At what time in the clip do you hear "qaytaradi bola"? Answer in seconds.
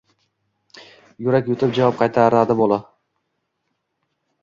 2.01-2.83